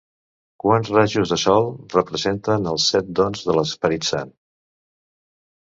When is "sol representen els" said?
1.41-2.89